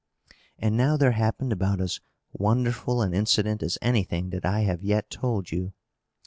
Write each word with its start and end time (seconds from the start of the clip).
And 0.57 0.75
now 0.75 0.97
there 0.97 1.11
happened 1.11 1.53
about 1.53 1.79
as 1.79 1.99
wonderful 2.33 3.03
an 3.03 3.13
incident 3.13 3.61
as 3.61 3.77
anything 3.83 4.31
that 4.31 4.45
I 4.47 4.61
have 4.61 4.81
yet 4.81 5.11
told 5.11 5.51
you. 5.51 5.73